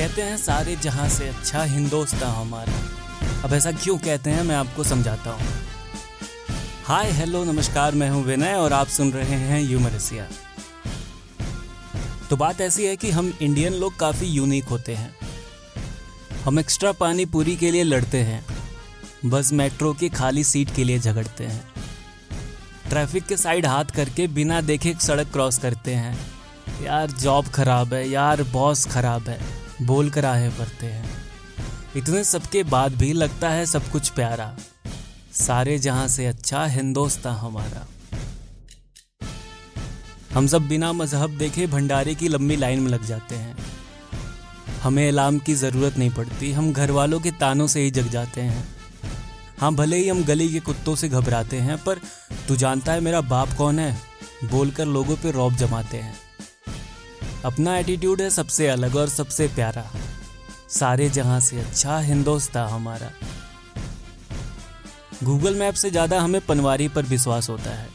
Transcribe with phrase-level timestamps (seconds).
[0.00, 2.72] कहते हैं, सारे जहाँ से अच्छा हिंदोस्तान हमारा।
[3.44, 5.48] अब ऐसा क्यों कहते हैं, मैं आपको समझाता हूँ।
[6.84, 10.26] हाय, हेलो, नमस्कार, मैं हूँ विनय और आप सुन रहे हैं यूमरसिया।
[12.30, 15.16] तो बात ऐसी है कि हम इंडियन लोग काफ़ी यूनिक होते हैं।
[16.44, 18.46] हम एक्स्ट्रा पानी पूरी के लिए लड़ते हैं।
[19.24, 21.72] बस मेट्रो की खाली सीट के लिए झगड़ते हैं।
[22.88, 26.18] ट्रैफ़िक के साइड हाथ करके बिना देखे सड़क क्रॉस करते हैं।
[26.82, 31.10] यार, जॉब खराब है, यार, बॉस खराब है। बोल कर आहे भरते हैं।
[31.96, 34.56] इतने सबके बाद भी लगता है सब कुछ प्यारा।
[35.32, 37.86] सारे जहाँ से अच्छा हिंदोस्तान हमारा।
[40.34, 43.56] हम सब बिना मज़हब देखे भंडारे की लंबी लाइन में लग जाते हैं।
[44.82, 48.40] हमें अलार्म की ज़रूरत नहीं पड़ती, हम घर वालों के तानों से ही जग जाते
[48.40, 48.68] हैं।
[49.58, 51.98] हाँ भले ही हम गली के कुत्तों से घबराते हैं, पर
[52.48, 54.00] तू जानता है मेरा बाप कौन है?
[54.44, 56.29] बोलकर लोगों पे रौब जमाते हैं।
[57.44, 59.84] अपना एटीट्यूड है, सबसे अलग और सबसे प्यारा।
[60.70, 63.10] सारे जहाँ से अच्छा हिंदोस्तान हमारा।
[65.24, 67.88] गूगल मैप से ज़्यादा हमें पनवारी पर विश्वास होता है।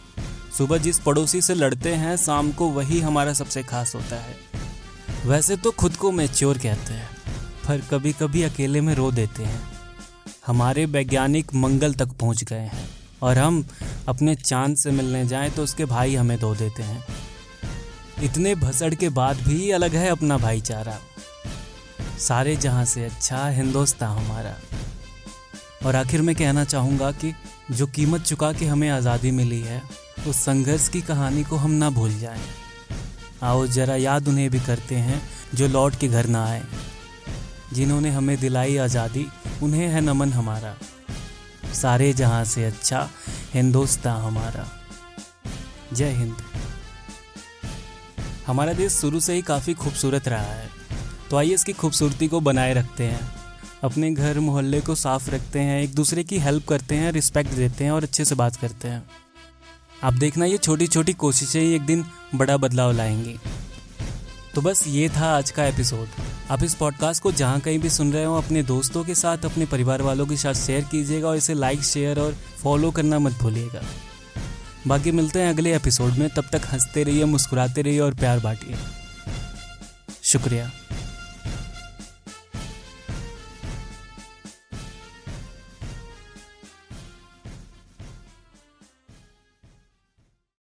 [0.58, 4.36] सुबह जिस पड़ोसी से लड़ते हैं, शाम को वही हमारा सबसे खास होता है।
[5.26, 7.10] वैसे तो खुद को मैच्योर कहते हैं,
[7.68, 9.62] पर कभी कभी अकेले में रो देते हैं।
[10.48, 12.88] हमारे वैज्ञानिक मंगल तक पहुँच गए हैं,
[13.22, 13.66] और हम
[14.08, 17.04] अपने चाँद से मिलने जाएँ तो उसके भाई हमें धो देते हैं।
[18.24, 21.00] इतने भसड़ के बाद भी अलग है अपना भाईचारा।
[22.20, 24.56] सारे जहाँ से अच्छा हिंदोस्तान हमारा।
[25.86, 27.34] और आखिर में कहना चाहूँगा कि
[27.72, 29.84] जो कीमत चुका के हमें आज़ादी मिली है,
[30.28, 32.42] उस संघर्ष की कहानी को हम ना भूल जाएँ।
[33.44, 36.64] आओ जरा याद उन्हें भी करते हैं, जो लौट के घर ना आए।
[37.74, 39.28] जिन्होंने हमें दिलाई आज़ादी,
[39.64, 40.76] उन्हें है नमन हमारा।
[41.74, 43.10] सारे जहाँ से अच्छा
[43.54, 44.68] हिंदोस्तान हमारा।
[45.94, 46.36] जय हिंद।
[48.48, 50.70] हमारा देश शुरू से ही काफ़ी खूबसूरत रहा है।
[51.30, 53.36] तो आइए इसकी खूबसूरती को बनाए रखते हैं।
[53.84, 57.84] अपने घर मोहल्ले को साफ़ रखते हैं, एक दूसरे की हेल्प करते हैं रिस्पेक्ट देते
[57.84, 59.04] हैं और अच्छे से बात करते हैं।
[60.04, 62.06] आप देखना, ये छोटी छोटी कोशिशें ही एक दिन
[62.36, 63.40] बड़ा बदलाव लाएँगी।
[64.56, 66.08] तो बस ये था आज का एपिसोड
[66.52, 69.66] आप इस पॉडकास्ट को जहाँ कहीं भी सुन रहे हो, अपने दोस्तों के साथ, अपने
[69.66, 72.34] परिवार वालों के साथ शेयर कीजिएगा और इसे लाइक शेयर और
[72.64, 73.82] फॉलो करना मत भूलिएगा।
[74.88, 78.76] बाकी मिलते हैं अगले एपिसोड में। तब तक हँसते रहिए, मुस्कुराते रहिए और प्यार बांटिए।
[80.24, 80.72] शुक्रिया।